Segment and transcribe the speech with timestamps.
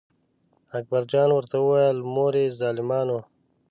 [0.77, 3.19] اکبر جان ورته وویل: مورې ظالمانو.